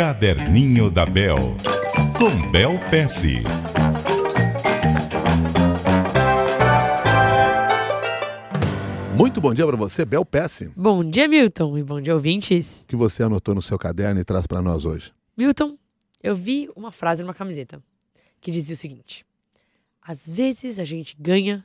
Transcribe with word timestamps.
Caderninho 0.00 0.90
da 0.90 1.04
Bel, 1.04 1.36
com 2.16 2.50
Bel 2.50 2.78
Pesce. 2.90 3.42
Muito 9.14 9.42
bom 9.42 9.52
dia 9.52 9.66
para 9.66 9.76
você, 9.76 10.06
Bel 10.06 10.24
Pesce. 10.24 10.72
Bom 10.74 11.04
dia, 11.04 11.28
Milton, 11.28 11.76
e 11.76 11.82
bom 11.82 12.00
dia, 12.00 12.14
ouvintes. 12.14 12.80
O 12.84 12.86
que 12.86 12.96
você 12.96 13.22
anotou 13.22 13.54
no 13.54 13.60
seu 13.60 13.78
caderno 13.78 14.18
e 14.18 14.24
traz 14.24 14.46
para 14.46 14.62
nós 14.62 14.86
hoje? 14.86 15.12
Milton, 15.36 15.76
eu 16.22 16.34
vi 16.34 16.70
uma 16.74 16.90
frase 16.90 17.22
numa 17.22 17.34
camiseta 17.34 17.82
que 18.40 18.50
dizia 18.50 18.72
o 18.72 18.78
seguinte: 18.78 19.26
Às 20.00 20.26
vezes 20.26 20.78
a 20.78 20.84
gente 20.86 21.14
ganha, 21.20 21.62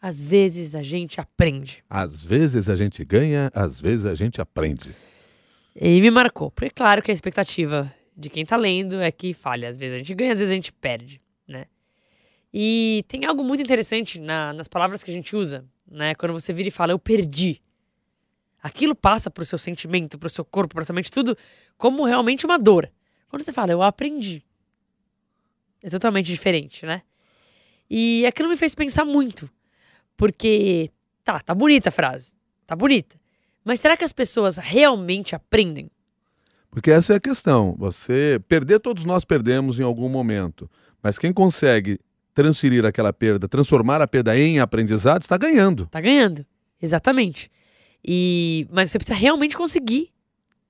às 0.00 0.26
vezes 0.26 0.74
a 0.74 0.82
gente 0.82 1.20
aprende. 1.20 1.84
Às 1.90 2.24
vezes 2.24 2.70
a 2.70 2.76
gente 2.76 3.04
ganha, 3.04 3.50
às 3.54 3.78
vezes 3.78 4.06
a 4.06 4.14
gente 4.14 4.40
aprende. 4.40 4.96
E 5.74 6.00
me 6.00 6.10
marcou, 6.10 6.50
porque 6.50 6.66
é 6.66 6.70
claro 6.70 7.02
que 7.02 7.10
a 7.10 7.14
expectativa 7.14 7.92
de 8.16 8.28
quem 8.28 8.44
tá 8.44 8.56
lendo 8.56 9.00
é 9.00 9.10
que 9.10 9.32
fale. 9.32 9.66
Às 9.66 9.76
vezes 9.78 9.94
a 9.94 9.98
gente 9.98 10.14
ganha, 10.14 10.32
às 10.32 10.38
vezes 10.38 10.52
a 10.52 10.54
gente 10.54 10.72
perde, 10.72 11.20
né? 11.46 11.66
E 12.52 13.04
tem 13.08 13.24
algo 13.24 13.42
muito 13.42 13.62
interessante 13.62 14.18
na- 14.20 14.52
nas 14.52 14.68
palavras 14.68 15.02
que 15.02 15.10
a 15.10 15.14
gente 15.14 15.34
usa, 15.34 15.64
né? 15.90 16.14
Quando 16.14 16.32
você 16.32 16.52
vira 16.52 16.68
e 16.68 16.72
fala, 16.72 16.92
eu 16.92 16.98
perdi. 16.98 17.62
Aquilo 18.62 18.94
passa 18.94 19.30
pro 19.30 19.44
seu 19.44 19.58
sentimento, 19.58 20.18
pro 20.18 20.28
seu 20.28 20.44
corpo, 20.44 20.74
pra 20.74 20.84
sua 20.84 20.94
mente, 20.94 21.10
tudo 21.10 21.36
como 21.78 22.04
realmente 22.04 22.44
uma 22.44 22.58
dor. 22.58 22.90
Quando 23.28 23.42
você 23.42 23.52
fala, 23.52 23.72
eu 23.72 23.82
aprendi. 23.82 24.44
É 25.82 25.88
totalmente 25.88 26.26
diferente, 26.26 26.84
né? 26.86 27.02
E 27.90 28.24
aquilo 28.26 28.48
me 28.48 28.56
fez 28.56 28.74
pensar 28.74 29.04
muito. 29.04 29.50
Porque, 30.16 30.90
tá, 31.24 31.40
tá 31.40 31.54
bonita 31.54 31.88
a 31.88 31.92
frase. 31.92 32.34
Tá 32.66 32.76
bonita. 32.76 33.18
Mas 33.64 33.80
será 33.80 33.96
que 33.96 34.04
as 34.04 34.12
pessoas 34.12 34.56
realmente 34.56 35.34
aprendem? 35.34 35.90
Porque 36.70 36.90
essa 36.90 37.12
é 37.12 37.16
a 37.16 37.20
questão. 37.20 37.74
Você 37.78 38.40
perder, 38.48 38.80
todos 38.80 39.04
nós 39.04 39.24
perdemos 39.24 39.78
em 39.78 39.82
algum 39.82 40.08
momento. 40.08 40.70
Mas 41.02 41.18
quem 41.18 41.32
consegue 41.32 42.00
transferir 42.34 42.84
aquela 42.84 43.12
perda, 43.12 43.46
transformar 43.46 44.00
a 44.00 44.08
perda 44.08 44.36
em 44.36 44.58
aprendizado, 44.58 45.22
está 45.22 45.36
ganhando. 45.36 45.86
Tá 45.86 46.00
ganhando. 46.00 46.46
Exatamente. 46.80 47.50
E 48.04 48.66
mas 48.70 48.90
você 48.90 48.98
precisa 48.98 49.18
realmente 49.18 49.56
conseguir 49.56 50.10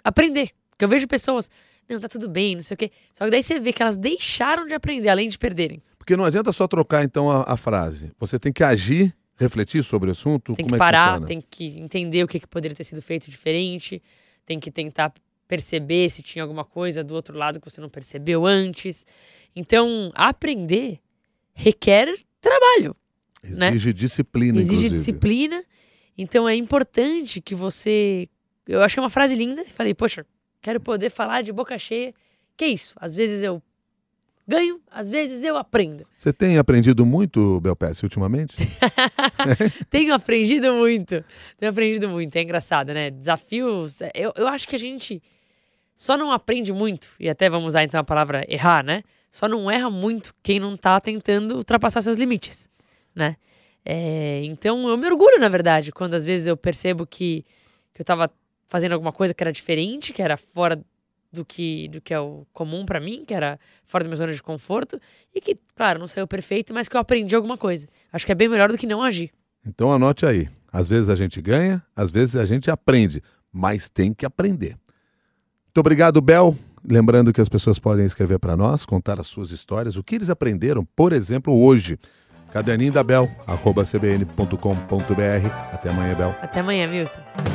aprender. 0.04 0.50
Porque 0.70 0.84
eu 0.84 0.88
vejo 0.88 1.06
pessoas, 1.06 1.48
não, 1.88 2.00
tá 2.00 2.08
tudo 2.08 2.28
bem, 2.28 2.56
não 2.56 2.62
sei 2.62 2.74
o 2.74 2.78
quê. 2.78 2.90
Só 3.14 3.24
que 3.24 3.30
daí 3.30 3.42
você 3.42 3.60
vê 3.60 3.72
que 3.72 3.82
elas 3.82 3.96
deixaram 3.96 4.66
de 4.66 4.74
aprender, 4.74 5.08
além 5.08 5.28
de 5.28 5.38
perderem. 5.38 5.80
Porque 5.96 6.16
não 6.16 6.24
adianta 6.24 6.52
só 6.52 6.66
trocar 6.66 7.04
então 7.04 7.30
a, 7.30 7.44
a 7.46 7.56
frase. 7.56 8.10
Você 8.18 8.38
tem 8.38 8.52
que 8.52 8.64
agir, 8.64 9.14
refletir 9.36 9.82
sobre 9.82 10.08
o 10.08 10.12
assunto. 10.12 10.54
Tem 10.54 10.66
que 10.66 10.74
é 10.74 10.78
parar, 10.78 11.20
funciona. 11.20 11.26
tem 11.26 11.40
que 11.40 11.78
entender 11.78 12.24
o 12.24 12.28
que, 12.28 12.40
que 12.40 12.46
poderia 12.46 12.76
ter 12.76 12.84
sido 12.84 13.02
feito 13.02 13.30
diferente, 13.30 14.02
tem 14.46 14.60
que 14.60 14.70
tentar 14.70 15.12
perceber 15.48 16.08
se 16.10 16.22
tinha 16.22 16.42
alguma 16.42 16.64
coisa 16.64 17.04
do 17.04 17.14
outro 17.14 17.36
lado 17.36 17.60
que 17.60 17.70
você 17.70 17.80
não 17.80 17.88
percebeu 17.88 18.46
antes. 18.46 19.04
Então, 19.54 20.10
aprender 20.14 21.00
requer 21.54 22.14
trabalho. 22.40 22.96
né? 23.44 23.68
Exige 23.68 23.92
disciplina, 23.92 24.60
exige 24.60 24.86
inclusive. 24.86 24.96
disciplina. 24.98 25.64
Então 26.16 26.48
é 26.48 26.54
importante 26.54 27.40
que 27.40 27.54
você. 27.54 28.28
Eu 28.66 28.82
achei 28.82 29.02
uma 29.02 29.10
frase 29.10 29.34
linda 29.34 29.62
e 29.62 29.70
falei, 29.70 29.94
poxa, 29.94 30.26
quero 30.60 30.80
poder 30.80 31.10
falar 31.10 31.42
de 31.42 31.52
boca 31.52 31.78
cheia. 31.78 32.14
Que 32.56 32.66
isso? 32.66 32.94
Às 32.96 33.14
vezes 33.14 33.42
eu 33.42 33.62
ganho, 34.46 34.80
às 34.90 35.08
vezes 35.08 35.42
eu 35.44 35.56
aprendo. 35.56 36.06
Você 36.16 36.32
tem 36.32 36.58
aprendido 36.58 37.04
muito, 37.06 37.60
Belpes, 37.60 38.02
ultimamente? 38.02 38.56
Tenho 39.90 40.14
aprendido 40.14 40.72
muito. 40.74 41.24
Tenho 41.58 41.70
aprendido 41.70 42.08
muito. 42.08 42.36
É 42.36 42.42
engraçado, 42.42 42.92
né? 42.92 43.10
Desafios. 43.10 44.00
Eu, 44.14 44.32
eu 44.36 44.48
acho 44.48 44.66
que 44.66 44.76
a 44.76 44.78
gente 44.78 45.22
só 45.94 46.16
não 46.16 46.32
aprende 46.32 46.72
muito, 46.72 47.08
e 47.20 47.28
até 47.28 47.48
vamos 47.48 47.68
usar 47.68 47.84
então 47.84 48.00
a 48.00 48.04
palavra 48.04 48.44
errar, 48.48 48.82
né? 48.82 49.02
Só 49.30 49.48
não 49.48 49.70
erra 49.70 49.88
muito 49.88 50.34
quem 50.42 50.58
não 50.58 50.76
tá 50.76 51.00
tentando 51.00 51.56
ultrapassar 51.56 52.02
seus 52.02 52.16
limites, 52.16 52.68
né? 53.14 53.36
É, 53.84 54.42
então 54.44 54.88
eu 54.88 54.96
me 54.96 55.06
orgulho, 55.06 55.38
na 55.38 55.48
verdade, 55.48 55.92
quando 55.92 56.14
às 56.14 56.24
vezes 56.24 56.46
eu 56.46 56.56
percebo 56.56 57.06
que, 57.06 57.44
que 57.92 58.00
eu 58.00 58.04
tava 58.04 58.30
fazendo 58.68 58.92
alguma 58.92 59.12
coisa 59.12 59.34
que 59.34 59.42
era 59.42 59.52
diferente, 59.52 60.12
que 60.12 60.22
era 60.22 60.36
fora 60.36 60.82
do 61.32 61.44
que, 61.44 61.88
do 61.88 62.00
que 62.00 62.12
é 62.12 62.20
o 62.20 62.46
comum 62.52 62.84
pra 62.84 63.00
mim, 63.00 63.24
que 63.26 63.32
era 63.32 63.58
fora 63.84 64.04
da 64.04 64.08
minha 64.08 64.16
zona 64.16 64.32
de 64.32 64.42
conforto, 64.42 65.00
e 65.34 65.40
que, 65.40 65.58
claro, 65.74 65.98
não 65.98 66.06
saiu 66.06 66.26
perfeito, 66.26 66.74
mas 66.74 66.88
que 66.88 66.96
eu 66.96 67.00
aprendi 67.00 67.34
alguma 67.34 67.56
coisa. 67.56 67.88
Acho 68.12 68.26
que 68.26 68.32
é 68.32 68.34
bem 68.34 68.48
melhor 68.48 68.70
do 68.70 68.78
que 68.78 68.86
não 68.86 69.02
agir. 69.02 69.30
Então 69.66 69.92
anote 69.92 70.26
aí. 70.26 70.48
Às 70.72 70.88
vezes 70.88 71.08
a 71.08 71.14
gente 71.14 71.40
ganha, 71.40 71.82
às 71.94 72.10
vezes 72.10 72.36
a 72.36 72.46
gente 72.46 72.70
aprende, 72.70 73.22
mas 73.52 73.88
tem 73.88 74.12
que 74.12 74.24
aprender. 74.24 74.76
Muito 75.66 75.78
obrigado, 75.78 76.20
Bel. 76.20 76.56
Lembrando 76.84 77.32
que 77.32 77.40
as 77.40 77.48
pessoas 77.48 77.78
podem 77.78 78.04
escrever 78.04 78.38
para 78.38 78.56
nós, 78.56 78.84
contar 78.84 79.20
as 79.20 79.26
suas 79.26 79.52
histórias, 79.52 79.96
o 79.96 80.02
que 80.02 80.16
eles 80.16 80.30
aprenderam, 80.30 80.84
por 80.96 81.12
exemplo, 81.12 81.56
hoje. 81.56 81.98
Caderninho 82.52 82.92
da 82.92 83.02
Bel, 83.02 83.30
arroba 83.46 83.84
cbn.com.br. 83.84 84.56
Até 85.72 85.88
amanhã, 85.88 86.14
Bel. 86.14 86.36
Até 86.42 86.60
amanhã, 86.60 86.86
Milton. 86.86 87.51